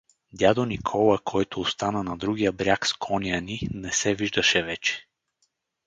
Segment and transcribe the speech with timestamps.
[0.33, 5.07] Дядо Никола, който остана на другия бряг с коня ни, не се виждаше вече.